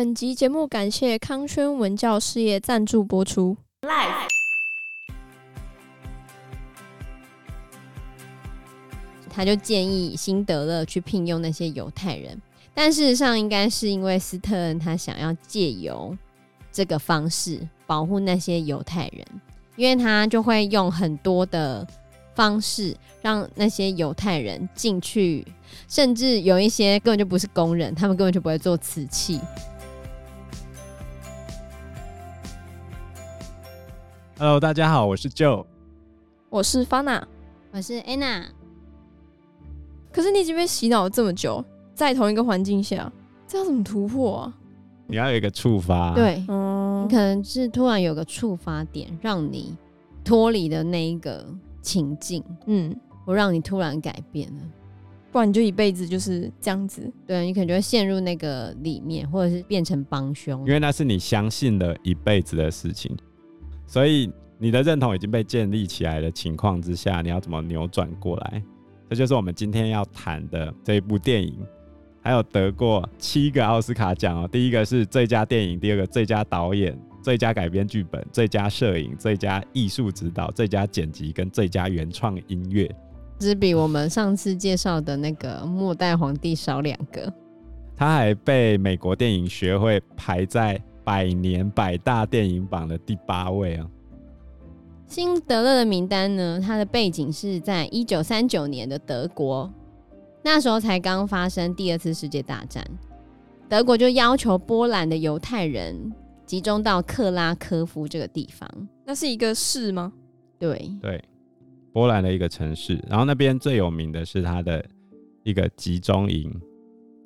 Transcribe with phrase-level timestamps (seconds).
[0.00, 3.54] 本集节目感谢康轩文教事业赞助播出。
[9.28, 12.40] 他就建议辛德勒去聘用那些犹太人，
[12.72, 16.16] 但事实上应该是因为斯特恩他想要借由
[16.72, 19.22] 这个方式保护那些犹太人，
[19.76, 21.86] 因为他就会用很多的
[22.34, 25.46] 方式让那些犹太人进去，
[25.86, 29.38] 甚至有一些根本就不是工人，他们根本就不会做瓷器。
[34.40, 35.66] Hello，大家好，我是 Joe，
[36.48, 37.22] 我是 Fana，
[37.72, 38.44] 我是 Anna。
[40.10, 41.62] 可是你已经被洗脑了这么久，
[41.94, 43.12] 在同一个环境下，
[43.46, 44.58] 这要怎么突破啊？
[45.08, 49.76] 你要有一个触发，对，嗯，你可能是突然有个触发点，让你
[50.24, 51.46] 脱离的那一个
[51.82, 52.96] 情境，嗯，
[53.26, 54.62] 我让你突然改变了，
[55.30, 57.12] 不然你就一辈子就是这样子。
[57.26, 63.14] 对，你可能就会陷入那个里面，或者是变成帮凶，因为那是你相信了一辈子的事情。
[63.90, 68.62] 所以你的认同已经被建立起来的情况之下，你要怎么扭转过来？
[69.08, 71.58] 这就是我们今天要谈的这一部电影，
[72.22, 74.46] 还有得过七个奥斯卡奖哦。
[74.46, 82.88] 第一个是最佳电影，第二个最佳导演、最佳改编剧本、最佳摄影、最佳艺术指导、最佳剪辑跟最佳原创音乐，
[83.40, 87.32] 只比我们上次介绍的那个《末代皇帝》少两个。
[87.96, 90.80] 他还被美国电影学会排在。
[91.10, 93.90] 百年百大电影榜的第八位啊！
[95.08, 96.60] 辛德勒的名单呢？
[96.64, 99.68] 它的背景是在一九三九年的德国，
[100.44, 102.86] 那时候才刚发生第二次世界大战，
[103.68, 106.14] 德国就要求波兰的犹太人
[106.46, 108.70] 集中到克拉科夫这个地方。
[109.04, 110.12] 那是一个市吗？
[110.60, 111.20] 对对，
[111.92, 113.02] 波兰的一个城市。
[113.08, 114.84] 然后那边最有名的是它的
[115.42, 116.48] 一个集中营，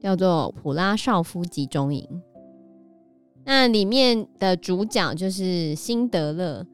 [0.00, 2.08] 叫做普拉绍夫集中营。
[3.44, 6.66] 那里面的主角就是辛德勒，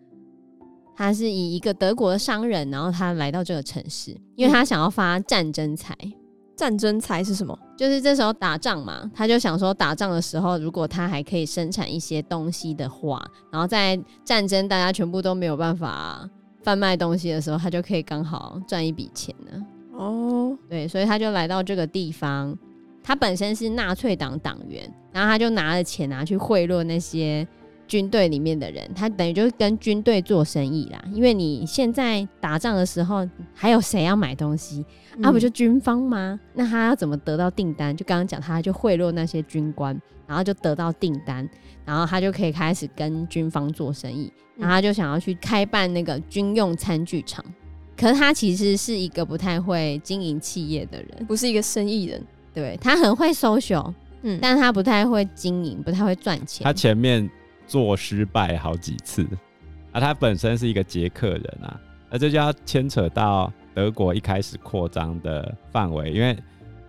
[0.97, 5.97] 他是以一个德国的商人，然后他来到这个城市，因为他想要发战争财。
[6.57, 7.59] 战争财是什么？
[7.75, 16.29] 就是这时候打仗嘛，他就想说打仗的时候，如果他还可以生产一些东西的话，然后在战争大家全部都没有办法
[16.63, 19.67] 贩卖东西的时候，他就可以刚好赚一笔钱呢。
[19.95, 22.57] 哦，对，所以他就来到这个地方。
[23.03, 27.47] 他本身是纳粹党党员，然后他就拿了钱拿去贿赂那些
[27.89, 31.03] 军队里面的人，他等于就是跟军队做生意啦。
[31.13, 34.85] 因为你现在打仗的时候，还有谁要买东西？
[35.17, 36.39] 嗯、啊，不就军方吗？
[36.55, 37.97] 那他要怎么得到订单？
[37.97, 41.49] 就刚刚讲，他就贿赂那些军官，然后就得到订单，
[41.85, 44.33] 然后他就可以开始跟军方做生意。
[44.57, 47.43] 然后他就想要去开办那个军用餐具厂，
[47.97, 52.23] 可是他其实是一个不太会经营企业的人，不是一个生意人。
[52.53, 56.65] 对，他很会 social，嗯，但他不太会经营，不太会赚钱。
[56.65, 57.31] 他前面
[57.65, 59.25] 做失败好几次，
[59.93, 66.37] 啊，他本身是一个捷克人啊，那这就要牵扯到德国一开始扩张的范围，因为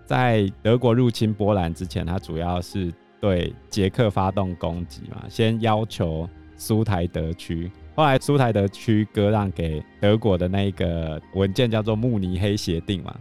[0.04, 6.28] 在德国入侵波兰之前，他主要是对捷克发动攻击嘛，先要求
[6.58, 13.16] 苏台德区，后来苏台德区割让给德国的那一个文件叫做慕尼黑协定嘛，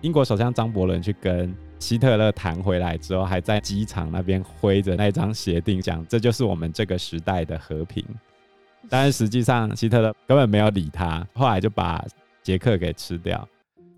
[0.00, 1.54] 英国首相张伯伦去跟。
[1.78, 8.04] 希特勒谈回来之后，还在机场那边挥着那张协定，讲这就是我们这个时代的和平。
[8.88, 12.04] 但是实际上，希特勒根本没有理他，后来就把
[12.42, 13.46] 捷克给吃掉。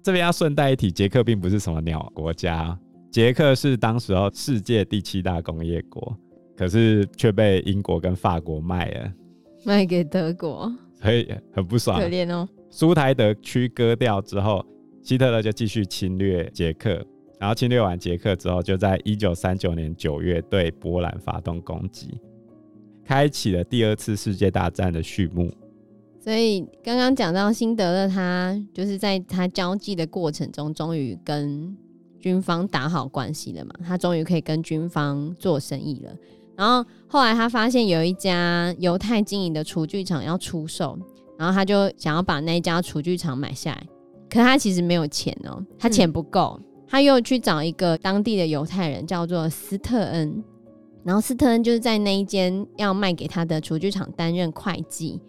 [0.03, 2.77] 这边要顺带一提，捷克并不是什么鸟国家，
[3.11, 6.17] 捷克是当时候世界第七大工业国，
[6.57, 9.13] 可是却被英国跟法国卖了，
[9.65, 12.49] 卖给德国，所以很不爽，可怜哦。
[12.71, 14.65] 苏台德区割掉之后，
[15.03, 17.05] 希特勒就继续侵略捷克。
[17.39, 22.19] 然后侵略完捷克之后，就在一九三九年九月对波兰发动攻击，
[23.05, 25.53] 开启了第二次世界大战的序幕。
[26.19, 31.77] 所以刚刚讲到辛德勒，他就是在他交际的过程中，终于跟
[32.19, 36.17] 军方打好关系了嘛，他终于可以跟军方做生意了。
[36.57, 40.99] 然后后来他发现有一家犹太经营的厨具厂要出售，
[41.39, 43.87] 然后他就想要把那家厨具厂买下来，
[44.31, 46.59] 可他其实没有钱哦，他钱不够。
[46.59, 50.45] 嗯他又去找一个当地的犹太人，叫做斯特恩，
[51.05, 55.21] 然后斯特恩就是在那一间要卖给他的厨具厂担任会计，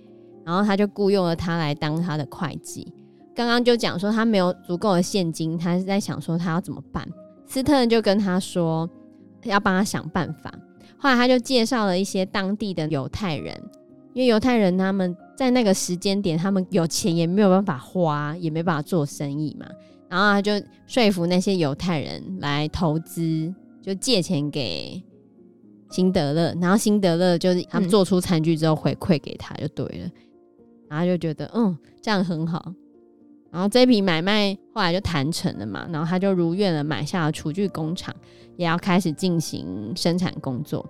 [0.45, 2.93] 然后他就雇佣了他来当他的会计。
[3.35, 7.07] 刚刚就讲说他没有足够的现金，他是在想说他要怎么办。
[7.45, 8.89] 斯特恩就跟他说
[9.43, 10.51] 要帮他想办法。
[10.97, 13.55] 后来他就介绍了一些当地的犹太人，
[14.13, 19.67] 因为犹太人他们在那个时间点，他们有钱也没有办法花，也没办法做生意嘛。
[20.09, 20.51] 然后他就
[20.85, 25.03] 说服那些犹太人来投资，就借钱给
[25.89, 30.11] 辛德勒，然后辛德勒就是他们做出餐具之后回馈给他就对了，嗯、
[30.89, 32.73] 然后就觉得嗯这样很好，
[33.51, 38.15] 然后这笔买卖后来就谈成了嘛，然后他就如愿了买下了厨具工厂，
[38.55, 40.85] 也要开始进行生产工作。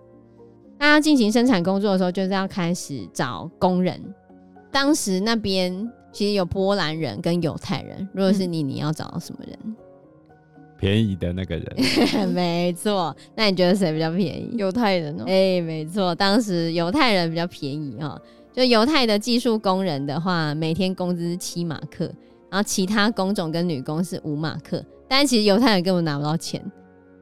[0.79, 3.99] 那要进行生产工作的时候，就是要开始找工人。
[4.71, 9.75] 当时那边其实有波兰人跟犹太人，如果是你，你要找到什么人？
[10.79, 13.15] 便宜的那个人， 没错。
[13.35, 14.51] 那你觉得谁比较便宜？
[14.57, 15.23] 犹太人哦。
[15.25, 18.19] 哎、欸，没错，当时犹太人比较便宜哈。
[18.53, 22.05] 就犹太的技术工人的话，每天工资是七马克，
[22.49, 24.83] 然后其他工种跟女工是五马克。
[25.07, 26.63] 但是其实犹太人根本拿不到钱，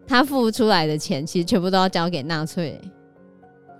[0.08, 2.80] 他付出来的钱其实全部都要交给纳粹。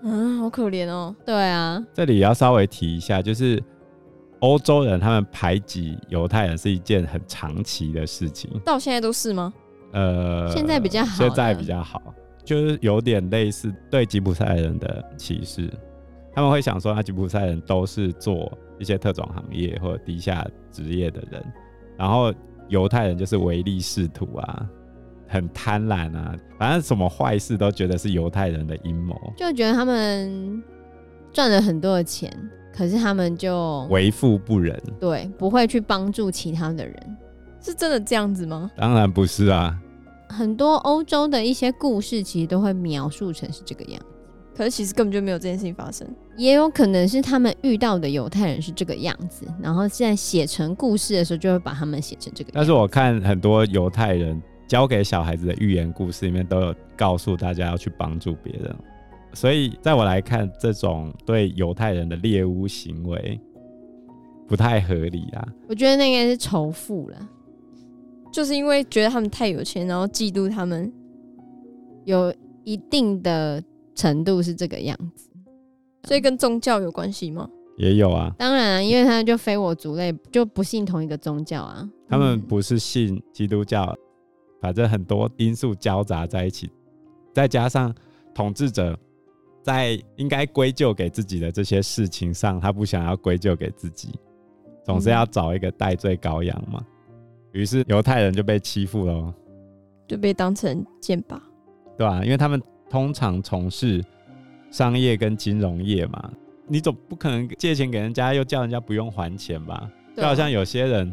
[0.02, 1.14] 嗯，好可怜哦。
[1.24, 3.62] 对啊，这里要稍微提一下，就是
[4.40, 9.52] 欧洲人他们排挤犹太人是一件很长期的事情，到现在都是吗？
[9.92, 12.02] 呃，现在比较好，现在比较好，
[12.44, 15.70] 就是有点类似对吉普赛人的歧视。
[16.34, 21.42] 他们会想说，那吉普赛人都是做一些特种行业或者低下职业的人，
[21.96, 22.30] 然后
[22.68, 24.68] 犹太人就是唯利是图啊，
[25.26, 30.62] 很贪婪啊，反正什么坏事都觉得是犹太人的阴谋，就觉得他们
[31.32, 32.30] 赚了很多的钱，
[32.76, 37.16] 可是他们就为富不仁，对，不会去帮助其他的人，
[37.60, 38.70] 是真的这样子吗？
[38.76, 39.74] 当然不是啊。
[40.28, 44.06] 很多欧洲的一些故事其实都会描述成是这个样子，
[44.56, 46.06] 可是其实根本就没有这件事情发生。
[46.36, 52.52] 也有可能是他们遇到的犹太人是这个样子，然后现在写成故事的时候就会把他们写成这个样子。
[52.56, 58.76] 但是我看很多犹太人教给小孩子的寓言故事里面都有告诉大家要去帮助别人，
[59.36, 63.38] 所以在我来看，这种对犹太人的猎巫行为
[64.48, 65.46] 不太合理啊。
[65.68, 67.28] 我觉得那应该是仇富了。
[68.32, 70.90] 就是因为觉得他们太有钱，然后嫉妒他们，
[72.06, 72.34] 有
[72.64, 73.62] 一定的
[73.94, 75.28] 程度是这个样子，
[76.04, 77.46] 所以跟宗教有关系吗？
[77.76, 81.86] 也有啊，当然啊，因为他们就非我族类，就不信同一个宗教啊。
[82.08, 83.98] 他们不是信基督教，嗯、
[84.62, 86.70] 反正很多因素交杂在一起，
[87.34, 87.94] 再加上
[88.34, 88.98] 统治者
[89.66, 94.10] 在应该归咎给自己的这些事情上，他不想要归咎给自己，
[94.84, 96.80] 总是要找一个代罪羔羊嘛。
[97.50, 99.34] 于是犹太人就被欺负了，
[100.06, 101.36] 就被当成箭靶，
[101.98, 102.24] 对吧、啊？
[102.24, 104.00] 因为他们通常从事
[104.70, 106.30] 商业跟金融业嘛，
[106.68, 109.90] 你总不可能借钱给人家又叫人家不用还钱吧？
[110.16, 111.12] 就好像有些人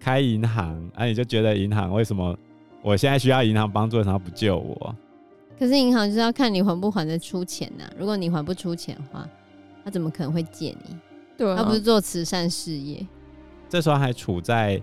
[0.00, 2.36] 开银行，啊，你就觉得银行为什么
[2.82, 4.96] 我现在需要银行帮助，为什么不救我？
[5.60, 7.92] 可是银行就是要看你还不还得出钱呐、啊。
[7.96, 9.28] 如果你还不出钱的话，
[9.84, 10.96] 他怎么可能会借你？
[11.36, 13.06] 对、啊，他不是做慈善事业，
[13.68, 14.82] 这时候还处在。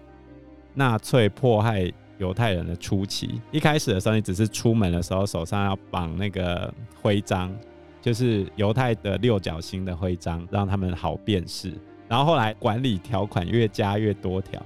[0.80, 6.72] 纳粹迫害犹太人的初期，一开始的时候，你只是出门的时候手上要绑那个
[7.02, 7.52] 徽章，
[8.00, 11.74] 就是犹太的六角星的徽章，让他们好辨识。
[12.08, 14.64] 然后后来管理条款越加越多条，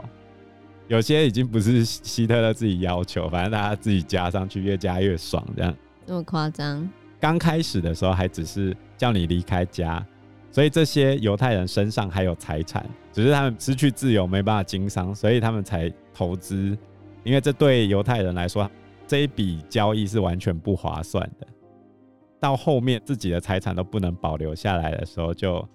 [0.89, 5.73] 有些已经不是希特勒自己要求，反正大家自己加上去，越加越爽，这样。
[6.11, 6.89] 这么夸张？
[7.21, 10.05] 刚开始的时候还只是叫你离开家。
[10.51, 16.77] 所以这些犹太人身上还有财产，只是他们失去自由，没办法经商，所以他们才投资。
[17.23, 18.69] 因为这对犹太人来说，
[19.07, 21.47] 这一笔交易是完全不划算的。
[22.41, 25.65] 到后面自己的财产都不能保留下来的时候，就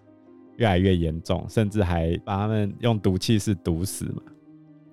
[0.57, 4.21] 越来越严重，甚至还把他们用毒气室毒死嘛。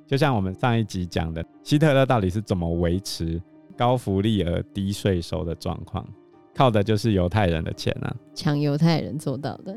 [0.08, 3.42] 就像我们上一集讲的，希特勒到底是怎么维持
[3.78, 6.08] 高福利而低税收的状况？
[6.56, 9.76] 靠的就是犹太人的钱啊，抢犹太人做到的。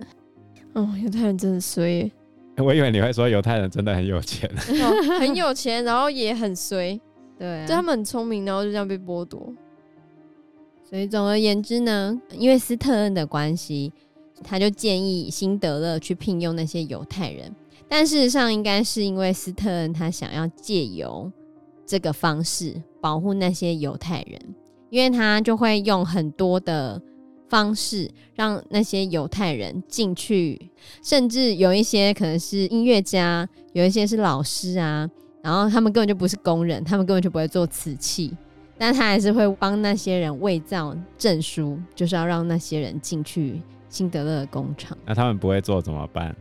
[0.75, 2.11] 哦，犹太人真的衰。
[2.59, 4.51] 我以为你会说犹太人真的很有钱，
[4.83, 6.99] 哦，很有钱，然后也很衰。
[7.39, 9.53] 对啊，就他们很聪明，然后就这样被剥夺。
[10.89, 13.93] 所以总而言之呢，因为斯特恩的关系，
[14.45, 17.55] 他就建议辛德勒去聘用那些犹太人。
[17.89, 21.31] 但事实上，应该是因为斯特恩他想要借由
[21.87, 24.41] 这个方式保护那些犹太人。
[24.89, 27.01] 因为他就会用很多的
[27.49, 30.71] 方式让那些犹太人进去，
[31.03, 35.11] 甚至有一些可能是音乐家，有一些是老师啊，
[35.43, 38.33] 然后他们根本就不是工人，他们根本就不会做瓷器，
[38.79, 44.97] 但他还是会帮那些人伪造证书，就是要让那些人进去辛德勒的工厂。
[45.05, 46.35] 那他们不会做怎么办？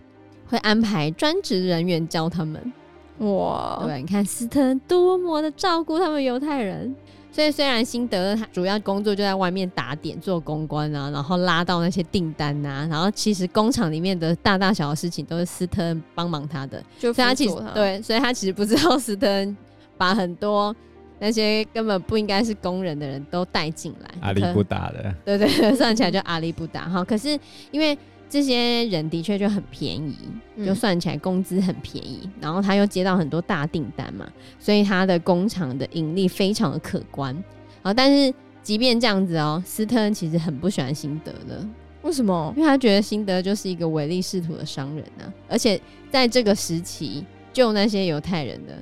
[0.45, 2.71] 会安排专职人员教他们。
[3.19, 6.95] 哇，对，你看斯特恩多么的照顾他们犹太人。
[7.31, 17.35] 所以虽然辛德勒他主要工作就在外面打点做公关啊，然后拉到那些订单啊，然后其实工厂里面的大大小小事情都是斯特恩帮忙他的，就他所以他。
[17.35, 19.57] 其实对，所以他其实不知道斯特恩
[19.97, 20.73] 把很多
[21.19, 26.87] 那些根本不应该是工人的人都带进来，阿里不达的，对对对，算起来就阿里不达。
[26.87, 27.03] 哈。
[27.03, 27.37] 可是
[27.69, 27.97] 因为
[28.35, 30.17] 这些人的确就很便宜，
[30.65, 37.33] 就算起来工资很便宜，嗯，然后他又接到很多大订单嘛，所以他的工厂的盈利非常的可观。
[37.81, 41.65] 好，但是即便这样子哦，斯特恩其实很不喜欢辛德勒。
[42.01, 42.53] 为什么？
[42.57, 45.79] 因为他觉得辛德就是一个唯利是图的商人呢、啊，而且
[46.11, 47.23] 在这个时期
[47.53, 48.73] 救那些犹太人的，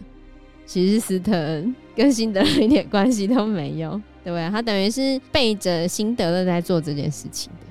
[0.65, 3.91] 其实是斯特恩跟辛德勒一点关系都没有，
[4.23, 4.49] 对不对？
[4.49, 7.67] 他等于是背着辛德勒在做这件事情的。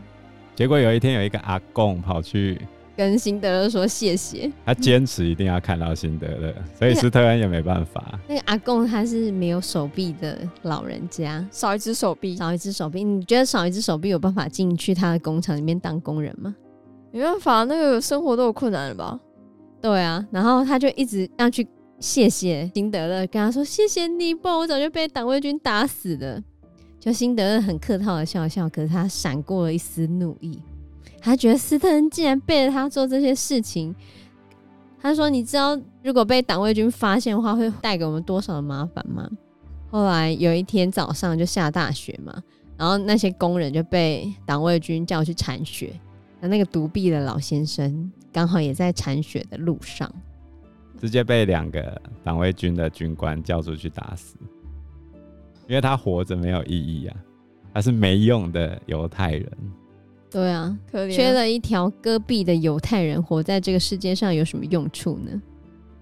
[0.54, 2.60] 结果有一天有一个阿公跑去。
[2.94, 8.20] 跟辛德勒说谢谢，他坚持一定要看到辛德勒，所以斯特恩也没办法。
[8.28, 13.02] 那个阿公他是没有手臂的老人家，少一只手臂，少一只手臂。
[13.02, 16.54] 你觉得少一只手臂有办法进去他的工厂里面当工人吗？
[17.10, 19.18] 没办法，那个生活都有困难了吧？
[19.80, 21.66] 对啊，然后他就一直要去
[21.98, 26.42] 谢谢辛德勒，跟他说谢谢你，不然我早就被党卫军打死了。
[27.02, 30.62] 就辛德勒很客套的笑笑，可是他闪过了一丝怒意。
[31.20, 33.92] 他觉得斯特恩竟然背着他做这些事情，
[35.00, 39.28] 他说：“你知道如果被党卫军发现的话，会带给我们多少的麻烦吗？”
[39.90, 42.40] 后来有一天早上就下大雪嘛，
[42.76, 45.92] 然后那些工人就被党卫军叫去铲雪，
[46.40, 50.08] 那那个独臂的老先生刚好也在铲雪的路上，
[51.00, 54.36] 直接被两个党卫军的军官叫出去打死，
[55.72, 57.16] 因为他活着没有意义啊，
[57.72, 59.50] 他是没用的犹太人。
[60.30, 65.30] 对啊，可怜，缺了一条戈壁的犹太人活在这个世界上有什么用处呢？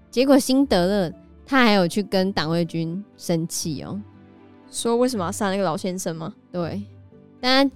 [0.09, 1.13] 结果辛德勒
[1.45, 3.97] 他还有去跟党卫军生气哦，
[4.69, 6.33] 说为什么要杀那个老先生吗？
[6.51, 6.83] 对，
[7.39, 7.75] 但他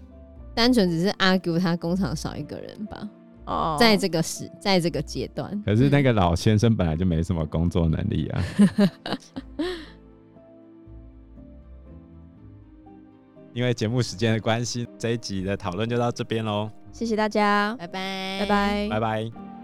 [0.54, 3.10] 单纯只是 argue 他工厂少一个人吧。
[3.46, 8.44] 哦，在这个时，在这个阶段，可是那个老先生本来就没什么工作能力啊。
[13.56, 16.70] 因为节目时间的关系，这一集的讨论就到这边喽。
[16.92, 19.55] 谢谢大家，拜拜，拜拜，拜拜。